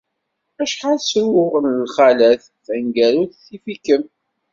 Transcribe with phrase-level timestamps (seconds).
[0.63, 4.03] Acḥal sruɣ n lxalat, taneggarut tif-ikem.